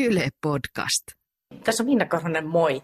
[0.00, 1.02] Yle Podcast.
[1.64, 2.82] Tässä on Minna Korhonen, moi.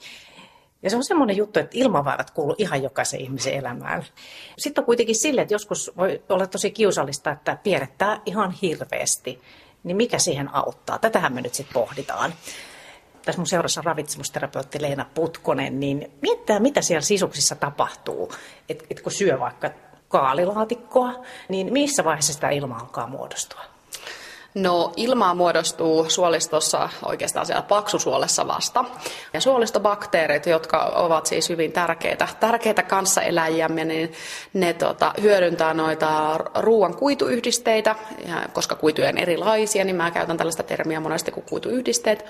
[0.82, 4.04] Ja se on semmoinen juttu, että ilmavaivat kuuluu ihan jokaisen ihmisen elämään.
[4.58, 9.40] Sitten on kuitenkin sille, että joskus voi olla tosi kiusallista, että pierrettää ihan hirveästi.
[9.84, 10.98] Niin mikä siihen auttaa?
[10.98, 12.34] Tätähän me nyt sitten pohditaan.
[13.24, 18.32] Tässä mun seurassa ravitsemusterapeutti Leena Putkonen, niin miettää, mitä siellä sisuksissa tapahtuu.
[18.68, 19.70] Että et kun syö vaikka
[20.08, 23.77] kaalilaatikkoa, niin missä vaiheessa sitä ilma alkaa muodostua?
[24.62, 28.84] No ilmaa muodostuu suolistossa oikeastaan siellä paksusuolessa vasta.
[29.32, 34.12] Ja suolistobakteerit, jotka ovat siis hyvin tärkeitä, tärkeitä kanssaeläjiämme, niin
[34.52, 37.96] ne tota, hyödyntää noita ruoan kuituyhdisteitä,
[38.28, 42.24] ja koska kuituja on erilaisia, niin mä käytän tällaista termiä monesti kuin kuituyhdisteet.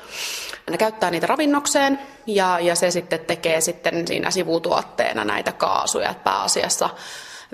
[0.70, 6.88] Ne käyttää niitä ravinnokseen ja, ja se sitten tekee sitten siinä sivutuotteena näitä kaasuja pääasiassa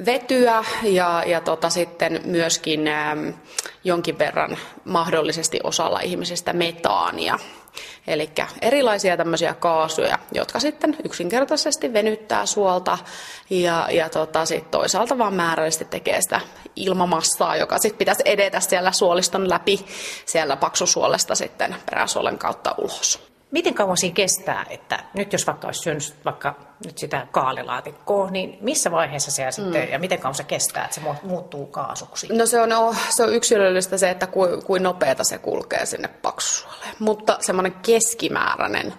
[0.06, 3.28] vetyä ja, ja tota sitten myöskin ähm,
[3.84, 7.38] jonkin verran mahdollisesti osalla ihmisistä metaania.
[8.06, 8.30] Eli
[8.62, 12.98] erilaisia tämmöisiä kaasuja, jotka sitten yksinkertaisesti venyttää suolta
[13.50, 16.40] ja, ja tota sit toisaalta vaan määrällisesti tekee sitä
[16.76, 19.86] ilmamassaa, joka sitten pitäisi edetä siellä suoliston läpi
[20.26, 23.33] siellä paksusuolesta sitten peräsuolen kautta ulos.
[23.54, 28.58] Miten kauan siinä kestää, että nyt jos vaikka olisi syönyt vaikka nyt sitä kaalilaatikkoa, niin
[28.60, 29.52] missä vaiheessa se mm.
[29.52, 32.28] sitten, ja miten kauan se kestää, että se muuttuu kaasuksi?
[32.32, 36.08] No se on, no, se on yksilöllistä se, että kuin, kuin nopeata se kulkee sinne
[36.08, 38.94] paksusuoleen, mutta semmoinen keskimääräinen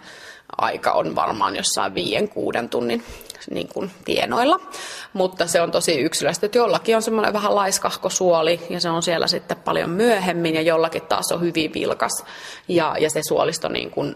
[0.58, 3.04] aika on varmaan jossain viiden, kuuden tunnin
[3.50, 4.60] niin kuin tienoilla.
[5.14, 9.04] Mutta se on tosi yksilöllistä, että jollakin on semmoinen vähän laiskahko suoli ja se on
[9.04, 12.24] siellä sitten paljon myöhemmin ja jollakin taas on hyvin vilkas
[12.68, 14.16] ja, ja se suolisto niin kuin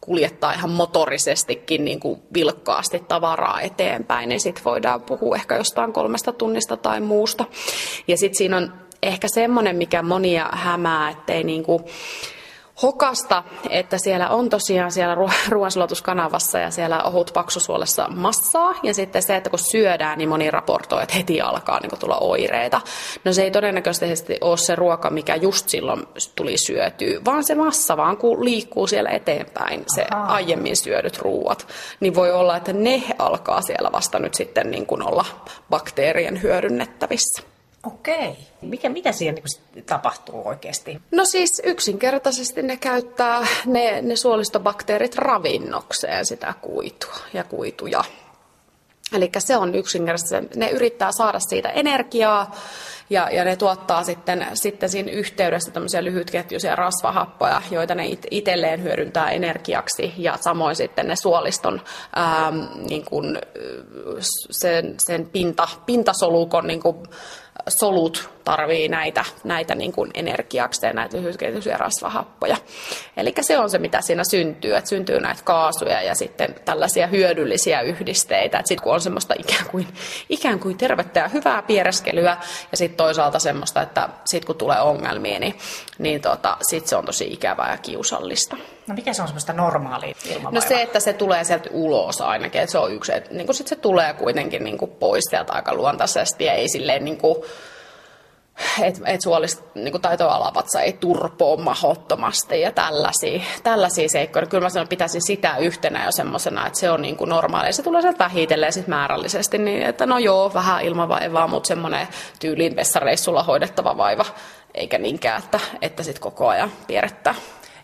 [0.00, 6.32] kuljettaa ihan motorisestikin niin kuin vilkkaasti tavaraa eteenpäin, niin sitten voidaan puhua ehkä jostain kolmesta
[6.32, 7.44] tunnista tai muusta.
[8.08, 11.84] Ja sitten siinä on ehkä semmoinen, mikä monia hämää, ettei niin kuin,
[12.82, 15.16] hokasta, että siellä on tosiaan siellä
[15.48, 18.74] ruoansulatuskanavassa ja siellä ohut paksusuolessa massaa.
[18.82, 22.80] Ja sitten se, että kun syödään, niin moni raportoi, että heti alkaa niin tulla oireita.
[23.24, 27.96] No se ei todennäköisesti ole se ruoka, mikä just silloin tuli syötyä, vaan se massa
[27.96, 30.34] vaan kun liikkuu siellä eteenpäin, se Aha.
[30.34, 31.66] aiemmin syödyt ruuat.
[32.00, 35.24] Niin voi olla, että ne alkaa siellä vasta nyt sitten niin kuin olla
[35.70, 37.53] bakteerien hyödynnettävissä.
[37.86, 38.36] Okei.
[38.60, 41.00] Mikä, mitä siihen niin tapahtuu oikeasti?
[41.10, 48.04] No siis yksinkertaisesti ne käyttää ne, ne suolistobakteerit ravinnokseen sitä kuitua ja kuituja.
[49.12, 52.54] Eli se on yksinkertaisesti, ne yrittää saada siitä energiaa
[53.10, 58.82] ja, ja ne tuottaa sitten, sitten siinä yhteydessä tämmöisiä lyhytketjuisia rasvahappoja, joita ne it, itselleen
[58.82, 61.80] hyödyntää energiaksi ja samoin sitten ne suoliston
[62.16, 62.52] ää,
[62.88, 63.38] niin kuin,
[64.50, 66.96] sen, sen pinta, pintasolukon niin kuin,
[67.68, 68.33] soluto.
[68.44, 72.56] Tarvii näitä, näitä niin kuin energiakseen, näitä lyhytkehityksiä rasvahappoja.
[73.16, 77.80] Eli se on se, mitä siinä syntyy, että syntyy näitä kaasuja ja sitten tällaisia hyödyllisiä
[77.80, 78.62] yhdisteitä.
[78.64, 79.86] Sitten kun on semmoista ikään kuin,
[80.28, 82.36] ikään kuin tervettä ja hyvää piereskelyä
[82.70, 85.58] ja sitten toisaalta semmoista, että sitten kun tulee ongelmia, niin,
[85.98, 88.56] niin tota, sitten se on tosi ikävää ja kiusallista.
[88.86, 90.50] No mikä se on semmoista normaalia ilmavaivaa?
[90.52, 93.66] No se, että se tulee sieltä ulos ainakin, että se on yksi, että niin sit
[93.66, 97.36] se tulee kuitenkin niin kuin pois sieltä aika luontaisesti ja ei silleen niin kuin,
[98.82, 104.46] että et suolista niin taitoalavatsa ei turpoa mahottomasti ja tällaisia, tällaisia seikkoja.
[104.46, 107.72] Kyllä mä sanon, pitäisin sitä yhtenä jo semmoisena, että se on niin kuin normaali.
[107.72, 112.08] Se tulee sieltä vähitellen sit määrällisesti, niin että no joo, vähän ilmavaivaa, mutta semmoinen
[112.40, 114.24] tyyliin vessareissulla hoidettava vaiva,
[114.74, 117.34] eikä niinkään, että, että sitten koko ajan pierrettää.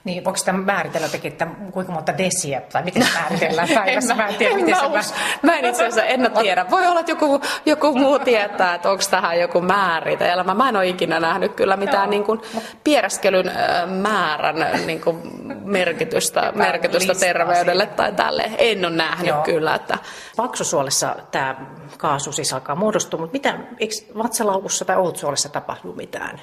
[0.05, 4.15] Niin, voiko sitä määritellä jotenkin, että kuinka monta desiä, tai miten määritellään päivässä?
[4.15, 5.21] Mä en tiedä, miten mä, se mä...
[5.43, 6.71] mä en itse asiassa en tiedä.
[6.71, 10.55] Voi olla, että joku, joku muu tietää, että onko tähän joku määritelmä.
[10.55, 12.41] Mä en ole ikinä nähnyt kyllä mitään niin kuin
[12.85, 13.53] pieräskelyn
[13.87, 15.21] määrän niin kuin
[15.65, 18.51] merkitystä, merkitystä terveydelle tai tälle.
[18.59, 19.43] En ole nähnyt Joo.
[19.43, 19.75] kyllä.
[19.75, 19.99] Että...
[20.37, 21.57] Paksusuolessa tämä
[21.99, 26.41] kaasu siis alkaa muodostua, mutta mitä, eikö vatsalaukussa tai ohutsuolessa tapahdu mitään?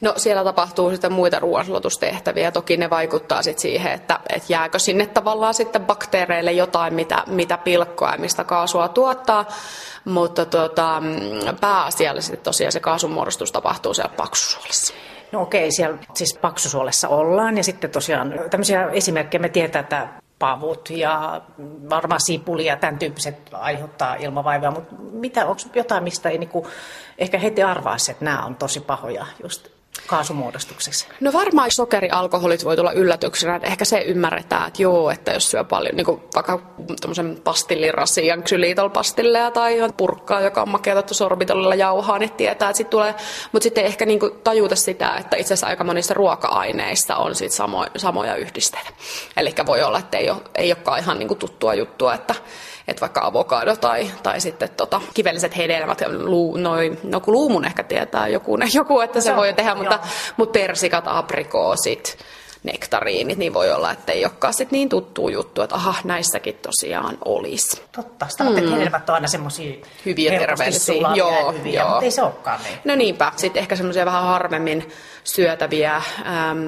[0.00, 2.50] No siellä tapahtuu sitten muita ruoansulotustehtäviä.
[2.50, 7.58] Toki ne vaikuttaa sitten siihen, että, että jääkö sinne tavallaan sitten bakteereille jotain, mitä, mitä
[7.58, 9.44] pilkkoa ja mistä kaasua tuottaa.
[10.04, 11.02] Mutta tota,
[11.60, 14.94] pääasiallisesti tosiaan se kaasunmuodostus tapahtuu siellä paksusuolessa.
[15.32, 20.08] No okei, siellä siis paksusuolessa ollaan ja sitten tosiaan tämmöisiä esimerkkejä me tietää, että
[20.38, 21.40] pavut ja
[21.90, 26.66] varmaan sipuli ja tämän tyyppiset aiheuttaa ilmavaivaa, mutta mitä, onko jotain, mistä ei niinku
[27.18, 31.06] ehkä heti arvaisi, että nämä on tosi pahoja just kaasumuodostuksessa?
[31.20, 35.64] No varmaan sokerialkoholit voi tulla yllätyksenä, että ehkä se ymmärretään, että joo, että jos syö
[35.64, 36.60] paljon, niin kuin vaikka
[37.00, 43.14] tämmöisen pastillirasian, ksylitolpastilleja tai purkkaa, joka on makeutettu sorbitolilla jauhaa, niin tietää, että sitten tulee,
[43.52, 47.52] mutta sitten ehkä niin kuin tajuta sitä, että itse asiassa aika monissa ruoka-aineissa on sit
[47.52, 48.90] samo, samoja yhdisteitä.
[49.36, 52.34] Eli voi olla, että ei, ole, ei olekaan ihan niin kuin tuttua juttua, että
[52.88, 57.82] että vaikka avokado tai, tai sitten tota, kivelliset hedelmät, luu, noi, no kun luumun ehkä
[57.82, 59.98] tietää joku, joku että se, se voi tehdä, mutta,
[60.36, 62.18] mutta persikat, aprikoosit,
[62.62, 67.18] nektariinit, niin voi olla, että ei olekaan sit niin tuttu juttu, että aha, näissäkin tosiaan
[67.24, 67.82] olisi.
[67.92, 68.70] Totta, sitä mm.
[68.70, 69.74] hedelmät on aina semmoisia
[70.06, 71.08] hyviä terveellisiä.
[71.14, 71.90] Joo, hyviä, joo.
[71.90, 72.78] mutta ei se olekaan niin.
[72.84, 74.88] No niinpä, sitten ehkä semmoisia vähän harvemmin
[75.34, 76.58] syötäviä, äm,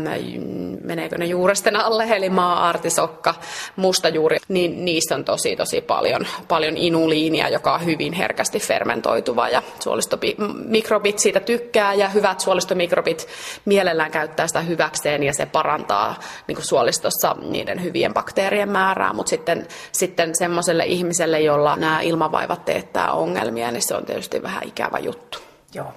[0.84, 3.34] meneekö ne juuresten alle, eli maa-artisokka,
[3.76, 9.62] mustajuuri, niin niissä on tosi tosi paljon, paljon inuliinia, joka on hyvin herkästi fermentoituva ja
[9.80, 13.28] suolistomikrobit siitä tykkää ja hyvät suolistomikrobit
[13.64, 19.30] mielellään käyttää sitä hyväkseen ja se parantaa niin kuin suolistossa niiden hyvien bakteerien määrää, mutta
[19.30, 24.98] sitten, sitten semmoiselle ihmiselle, jolla nämä ilmavaivat teettää ongelmia, niin se on tietysti vähän ikävä
[24.98, 25.38] juttu.
[25.74, 25.92] Joo.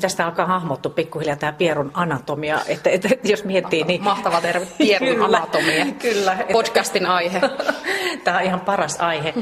[0.00, 4.02] Tästä alkaa hahmottua pikkuhiljaa tämä pierun anatomia, että, että, että jos miettii, niin...
[4.02, 5.86] Mahtava terve, pierun kyllä, anatomia.
[5.98, 6.36] Kyllä.
[6.52, 7.40] Podcastin aihe.
[8.24, 9.34] tämä on ihan paras aihe.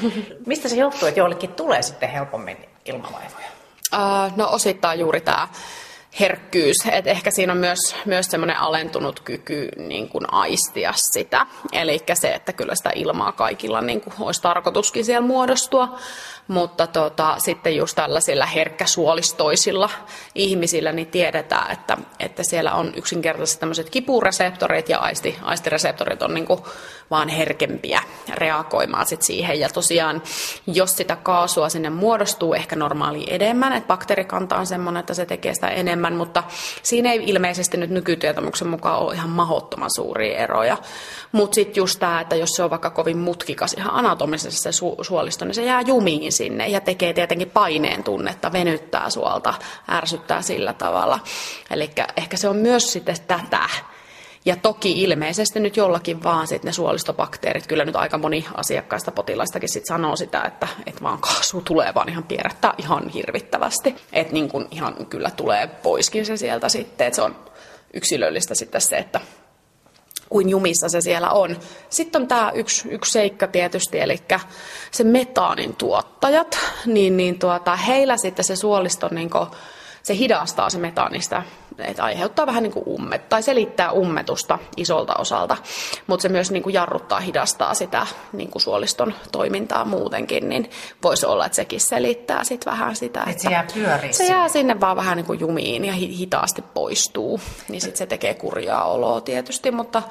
[0.46, 3.46] Mistä se johtuu, että joillekin tulee sitten helpommin ilmavaivoja?
[3.94, 5.48] Uh, no osittain juuri tämä
[6.20, 11.46] herkkyys, että ehkä siinä on myös, myös semmoinen alentunut kyky niin kuin aistia sitä.
[11.72, 15.98] Eli se, että kyllä sitä ilmaa kaikilla niin kuin olisi tarkoituskin siellä muodostua,
[16.48, 19.90] mutta tota, sitten just tällaisilla herkkäsuolistoisilla
[20.34, 26.46] ihmisillä niin tiedetään, että, että siellä on yksinkertaisesti tämmöiset kipureseptorit ja aisti, aistireseptorit on niin
[26.46, 26.60] kuin
[27.10, 28.02] vaan herkempiä
[28.34, 29.60] reagoimaan sit siihen.
[29.60, 30.22] Ja tosiaan,
[30.66, 35.54] jos sitä kaasua sinne muodostuu ehkä normaali enemmän, että bakteerikanta on semmoinen, että se tekee
[35.54, 36.42] sitä enemmän, mutta
[36.82, 40.76] siinä ei ilmeisesti nyt nykytietämyksen mukaan ole ihan mahottoman suuria eroja.
[41.32, 45.04] Mutta sitten just tämä, että jos se on vaikka kovin mutkikas ihan anatomisesti se su-
[45.04, 49.54] suolisto, niin se jää jumiin sinne ja tekee tietenkin paineen tunnetta, venyttää suolta,
[49.90, 51.18] ärsyttää sillä tavalla.
[51.70, 53.68] Eli ehkä se on myös sitten tätä.
[54.44, 59.68] Ja toki ilmeisesti nyt jollakin vaan sit ne suolistobakteerit, kyllä nyt aika moni asiakkaista potilaistakin
[59.68, 63.96] sit sanoo sitä, että et vaan kaasu tulee vaan ihan pierättää ihan hirvittävästi.
[64.12, 67.36] Että niin ihan kyllä tulee poiskin se sieltä sitten, että se on
[67.94, 69.20] yksilöllistä sitten se, että
[70.30, 71.56] kuin jumissa se siellä on.
[71.90, 74.16] Sitten on tämä yksi, yksi seikka tietysti, eli
[74.90, 79.30] se metaanin tuottajat, niin, niin tuota, heillä sitten se suolisto, niin
[80.02, 81.42] se hidastaa se metaanista
[81.82, 85.56] että aiheuttaa vähän niin kuin ummet, tai selittää ummetusta isolta osalta,
[86.06, 90.70] mutta se myös niin kuin jarruttaa, hidastaa sitä niin kuin suoliston toimintaa muutenkin, niin
[91.02, 93.24] voisi olla, että sekin selittää sit vähän sitä.
[93.26, 94.14] Että se jää pyöriin.
[94.14, 98.34] Se jää sinne vaan vähän niin kuin jumiin ja hitaasti poistuu, niin sitten se tekee
[98.34, 100.02] kurjaa oloa tietysti, mutta,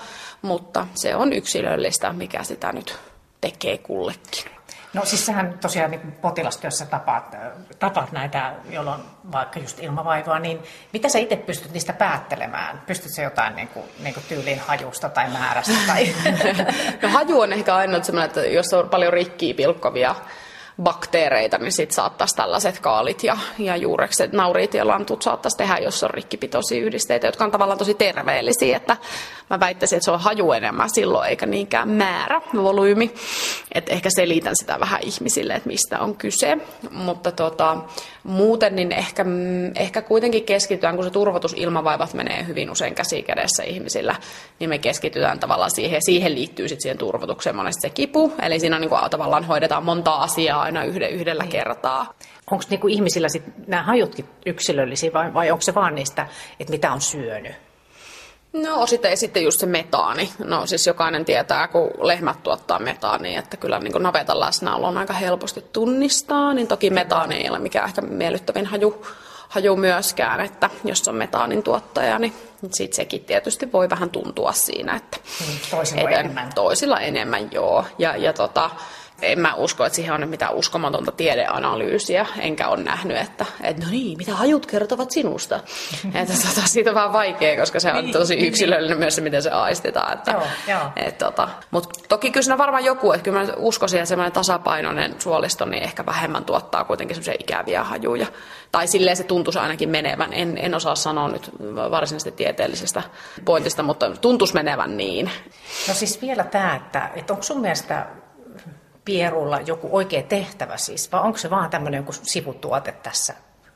[0.42, 2.96] mutta se on yksilöllistä, mikä sitä nyt
[3.42, 4.59] tekee kullekin.
[4.94, 7.36] No siis sähän tosiaan niin potilastyössä tapaat,
[7.80, 10.60] tapaat näitä, joilla on vaikka just ilmavaivaa, niin
[10.94, 12.82] mitä sä itse pystyt niistä päättelemään?
[12.88, 15.74] Pystyt se jotain niin kuin, niin kuin tyyliin hajusta tai määrästä?
[15.88, 16.16] Tai...
[17.02, 20.16] no haju on ehkä ainoa sellainen, että jos on paljon rikkiä pilkkovia
[20.84, 26.04] bakteereita, niin sitten saattaisi tällaiset kaalit ja, ja juurekset, naurit ja lantut saattaisi tehdä, jos
[26.04, 28.78] on rikkipitoisia yhdisteitä, jotka on tavallaan tosi terveellisiä.
[28.78, 28.98] Että
[29.50, 33.14] mä väittäisin, että se on haju enemmän silloin, eikä niinkään määrä, volyymi.
[33.72, 36.58] Et ehkä selitän sitä vähän ihmisille, että mistä on kyse.
[36.92, 37.78] Mutta tota,
[38.24, 39.26] muuten niin ehkä,
[39.76, 44.16] ehkä kuitenkin keskitytään, kun se turvotusilmavaivat menee hyvin usein käsi kädessä ihmisillä,
[44.60, 46.02] niin me keskitytään tavallaan siihen.
[46.06, 48.34] Siihen liittyy sitten siihen turvotukseen monesti se kipu.
[48.42, 51.52] Eli siinä on niin kuin, tavallaan hoidetaan monta asiaa aina yhden, yhdellä niin.
[51.52, 52.14] kertaa.
[52.52, 56.28] Onko niinku ihmisillä sit nämä hajutkin yksilöllisiä vai, vai onko se vaan niistä,
[56.60, 57.69] että mitä on syönyt?
[58.54, 60.30] No sitten, sitten just se metaani.
[60.38, 65.14] No siis jokainen tietää, kun lehmät tuottaa metaania, että kyllä niin navetan läsnäolo on aika
[65.14, 69.06] helposti tunnistaa, niin toki metaani ei ole mikään ehkä miellyttävin haju,
[69.50, 72.34] haju myöskään, että jos on metaanin tuottaja, niin
[72.74, 76.54] sitten sekin tietysti voi vähän tuntua siinä, että mm, toisilla eten, enemmän.
[76.56, 77.86] Toisilla enemmän, joo.
[77.98, 78.70] Ja, ja tota,
[79.22, 83.92] en mä usko, että siihen on mitään uskomatonta tiedeanalyysiä, enkä ole nähnyt, että, että no
[83.92, 85.56] niin, mitä hajut kertovat sinusta.
[86.22, 89.00] että tota, siitä on vaan vaikea, koska se on niin, tosi niin, yksilöllinen niin.
[89.00, 90.14] myös se, miten se aistetaan.
[90.14, 90.90] Että, joo, joo.
[90.96, 95.16] Et, tota, Mutta toki kyllä siinä varmaan joku, että kyllä mä uskoisin, että semmoinen tasapainoinen
[95.20, 98.28] suolisto niin ehkä vähemmän tuottaa kuitenkin semmoisia ikäviä hajuja.
[98.72, 100.34] Tai silleen se tuntuisi ainakin menevän.
[100.34, 101.52] En, en osaa sanoa nyt
[101.92, 103.04] varsinaisesti tieteellisestä
[103.46, 105.32] pointista, mutta tuntuisi menevän niin.
[105.88, 108.06] No siis vielä tämä, että, että onko sun mielestä
[109.06, 113.34] pierulla joku oikea tehtävä siis, vai onko se vaan tämmöinen joku sivutuote tässä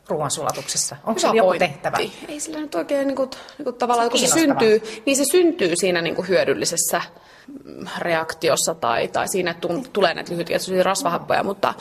[0.08, 0.96] ruoansulatuksessa?
[1.04, 1.68] Onko se joku pointti.
[1.68, 1.98] tehtävä?
[2.28, 5.24] Ei sillä nyt oikein niin kuin, niin kuin tavallaan, se kun se syntyy, niin se
[5.32, 7.02] syntyy siinä niin kuin hyödyllisessä
[7.98, 11.74] reaktiossa tai, tai siinä, että tulee näitä lyhytkestoisia rasvahappoja, mutta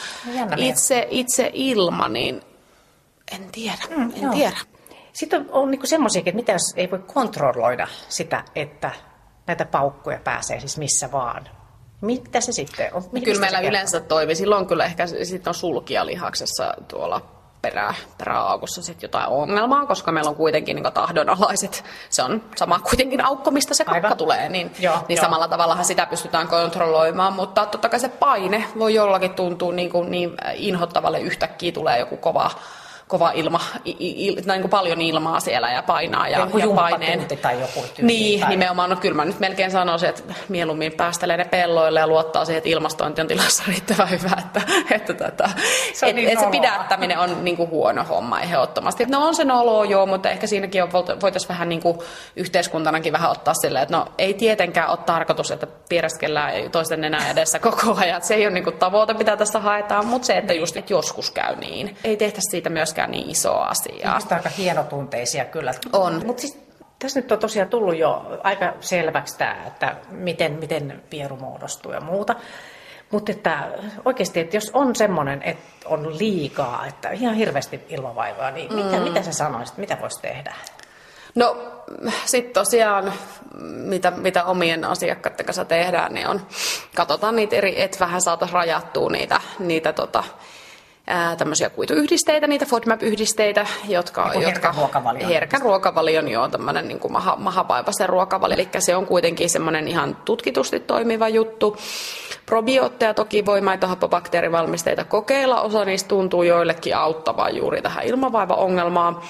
[0.57, 2.43] itse, itse ilma, niin
[3.33, 4.33] en tiedä, mm, en joo.
[4.33, 4.57] tiedä.
[5.13, 8.91] Sitten on, on niin semmoisiakin, että mitä jos ei voi kontrolloida sitä, että
[9.47, 11.49] näitä paukkuja pääsee siis missä vaan.
[12.03, 13.03] Mitä se sitten on?
[13.25, 14.35] Kyllä meillä yleensä toimii.
[14.35, 17.21] Silloin kyllä ehkä sitten on sulkia lihaksessa tuolla
[17.63, 23.25] perä, peräaukossa sit jotain ongelmaa, koska meillä on kuitenkin niin tahdonalaiset, se on sama kuitenkin
[23.25, 25.25] aukko, mistä se kakka tulee, niin, joo, niin joo.
[25.25, 30.11] samalla tavalla sitä pystytään kontrolloimaan, mutta totta kai se paine voi jollakin tuntua niin, kuin
[30.11, 32.51] niin inhottavalle yhtäkkiä tulee joku kova
[33.09, 37.27] kova ilma, il, il, niin kuin paljon ilmaa siellä ja painaa ja, joku ja paineen.
[37.43, 38.51] tai joku tyyli, Niin, tai...
[38.51, 38.91] nimenomaan.
[38.91, 42.71] No kyllä mä nyt melkein sanoisin, että mieluummin päästelee ne pelloille ja luottaa siihen, että
[42.71, 45.51] ilmastointi on tilassa riittävän hyvä, että, että tota,
[45.95, 49.07] se, et, niin et se pidättäminen on niin kuin huono homma ehdottomasti.
[49.07, 51.99] No on se noloa joo, mutta ehkä siinäkin on, voitaisiin vähän niin kuin
[52.37, 57.59] yhteiskuntanakin vähän ottaa silleen, että no ei tietenkään ole tarkoitus, että piereskellään toisten nenää edessä
[57.69, 58.23] koko ajan.
[58.23, 61.31] Se ei ole niin kuin tavoite, mitä tässä haetaan, mutta se, että just että joskus
[61.31, 61.97] käy niin.
[62.05, 64.11] Ei tehtäisi siitä myöskään myöskään niin iso asia.
[64.11, 65.75] Ihmiset aika hienotunteisia kyllä.
[65.93, 66.23] On.
[66.27, 66.59] Mutta siis
[66.99, 72.01] tässä nyt on tosiaan tullut jo aika selväksi tämä, että miten, miten pieru muodostuu ja
[72.01, 72.35] muuta.
[73.11, 73.69] Mutta että
[74.05, 79.03] oikeasti, että jos on semmoinen, että on liikaa, että ihan hirveästi ilmavaivaa, niin mitä, mm.
[79.03, 80.55] mitä sä sanoisit, mitä voisi tehdä?
[81.35, 81.57] No
[82.25, 83.13] sitten tosiaan,
[83.61, 86.47] mitä, mitä omien asiakkaiden kanssa tehdään, niin on,
[86.95, 90.25] katsotaan niitä eri, että vähän saataisiin rajattua niitä, niitä tota,
[91.39, 94.23] tämmöisiä kuituyhdisteitä, niitä FODMAP-yhdisteitä, jotka...
[94.23, 95.29] Niin jotka herkän ruokavalion.
[95.29, 97.37] Herkän ruokavalion, joo, tämmöinen niin kuin maha,
[98.07, 98.55] ruokavalio.
[98.55, 101.77] Eli se on kuitenkin semmoinen ihan tutkitusti toimiva juttu.
[102.47, 105.61] Probiootteja toki voi maitohappobakteerivalmisteita kokeilla.
[105.61, 109.21] Osa niistä tuntuu joillekin auttavaa juuri tähän ilmavaivaongelmaan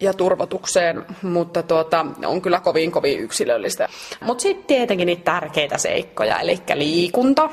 [0.00, 3.88] ja turvatukseen, mutta tuota, on kyllä kovin kovin yksilöllistä.
[4.20, 7.48] Mutta sitten tietenkin niitä tärkeitä seikkoja, eli liikunta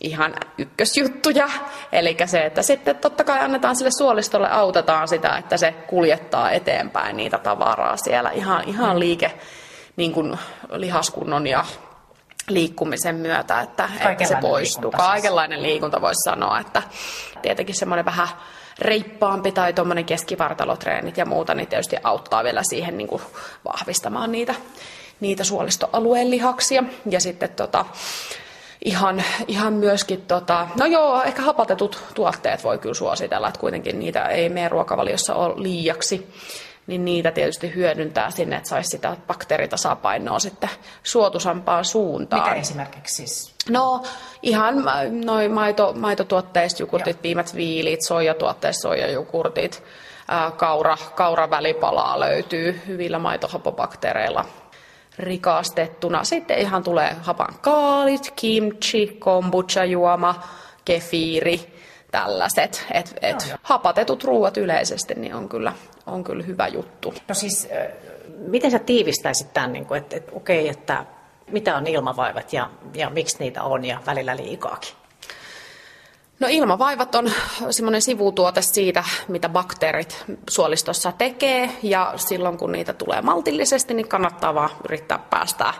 [0.00, 1.48] ihan ykkösjuttuja.
[1.92, 7.16] Eli se, että sitten totta kai annetaan sille suolistolle, autetaan sitä, että se kuljettaa eteenpäin
[7.16, 9.32] niitä tavaraa siellä ihan, ihan liike
[9.96, 10.38] niin kuin
[10.70, 11.64] lihaskunnon ja
[12.48, 14.82] liikkumisen myötä, että, että se poistuu.
[14.82, 15.08] Liikunta siis.
[15.08, 16.82] Kaikenlainen liikunta voisi sanoa, että
[17.42, 18.28] tietenkin semmoinen vähän
[18.78, 23.22] reippaampi tai tuommoinen keskivartalotreenit ja muuta, niin tietysti auttaa vielä siihen niin kuin
[23.64, 24.54] vahvistamaan niitä,
[25.20, 26.84] niitä suolistoalueen lihaksia.
[27.10, 27.84] Ja sitten tota,
[28.84, 34.24] ihan, ihan myöskin, tota, no joo, ehkä hapatetut tuotteet voi kyllä suositella, että kuitenkin niitä
[34.24, 36.28] ei meidän ruokavaliossa ole liiaksi
[36.88, 40.70] niin niitä tietysti hyödyntää sinne, että saisi sitä bakteeritasapainoa sitten
[41.02, 42.42] suotusampaan suuntaan.
[42.42, 43.54] Mikä esimerkiksi siis?
[43.70, 44.02] No
[44.42, 44.84] ihan
[45.24, 49.82] noin maito, maitotuotteista jukurtit, piimät, viilit, soijatuotteista, soijajukurtit,
[50.56, 54.44] kaura, kauravälipalaa löytyy hyvillä maitohapobakteereilla
[55.18, 56.24] rikastettuna.
[56.24, 60.42] Sitten ihan tulee hapan kaalit, kimchi, kombucha-juoma,
[60.84, 61.72] kefiiri,
[62.10, 62.86] tällaiset.
[62.92, 65.72] Et, et no, hapatetut ruuat yleisesti niin on kyllä,
[66.06, 67.14] on kyllä hyvä juttu.
[67.28, 67.68] No siis,
[68.36, 71.04] miten sä tiivistäisit tämän, niin että, että okei, että
[71.50, 74.94] mitä on ilmavaivat ja, ja miksi niitä on ja välillä liikaakin?
[76.40, 77.30] No ilmavaivat on
[77.70, 84.54] semmoinen sivutuote siitä, mitä bakteerit suolistossa tekee ja silloin kun niitä tulee maltillisesti, niin kannattaa
[84.54, 85.74] vaan yrittää päästää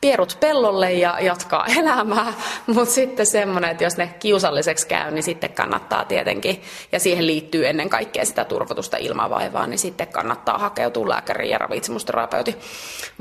[0.00, 2.32] pierut pellolle ja jatkaa elämää.
[2.66, 7.68] Mutta sitten semmoinen, että jos ne kiusalliseksi käy, niin sitten kannattaa tietenkin, ja siihen liittyy
[7.68, 12.56] ennen kaikkea sitä turvotusta ilmavaivaa, niin sitten kannattaa hakeutua lääkäriin ja ravitsemusterapeutin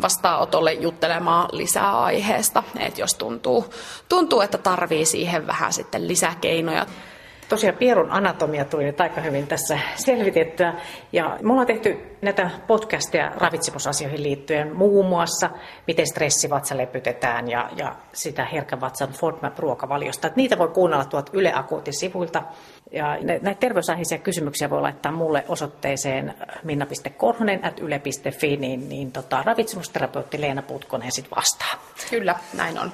[0.01, 2.63] vastaanotolle juttelemaan lisää aiheesta.
[2.79, 3.73] Että jos tuntuu,
[4.09, 6.82] tuntuu, että tarvii siihen vähän sitten lisäkeinoja
[7.49, 10.73] Tosiaan pierun anatomia tuli nyt aika hyvin tässä selvitettyä.
[11.11, 15.49] Ja me ollaan tehty näitä podcasteja ravitsemusasioihin liittyen muun muassa,
[15.87, 20.31] miten stressivatsa lepytetään ja, ja sitä herkän vatsan FODMAP-ruokavaliosta.
[20.35, 22.43] Niitä voi kuunnella tuolta Yle Akuutin sivuilta.
[22.91, 30.41] Ja näitä terveysaiheisia kysymyksiä voi laittaa mulle osoitteeseen minna.korhonen at yle.fi, niin, niin tota, ravitsemusterapeutti
[30.41, 31.83] Leena Putkonen sitten vastaa.
[32.09, 32.91] Kyllä, näin on.